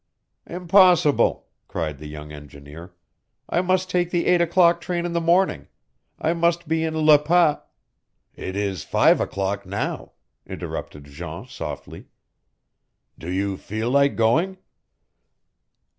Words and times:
"Impossible!" 0.47 1.45
cried 1.67 1.99
the 1.99 2.07
young 2.07 2.31
engineer. 2.31 2.95
"I 3.47 3.61
must 3.61 3.87
take 3.87 4.09
the 4.09 4.25
eight 4.25 4.41
o'clock 4.41 4.81
train 4.81 5.05
in 5.05 5.13
the 5.13 5.21
morning. 5.21 5.67
I 6.19 6.33
must 6.33 6.67
be 6.67 6.83
in 6.83 6.97
Le 6.97 7.19
Pas" 7.19 7.59
"It 8.33 8.55
is 8.55 8.83
five 8.83 9.21
o'clock 9.21 9.63
now," 9.63 10.13
interrupted 10.47 11.03
Jean 11.03 11.45
softly. 11.45 12.07
"Do 13.19 13.31
you 13.31 13.57
feel 13.57 13.91
like 13.91 14.15
going?" 14.15 14.57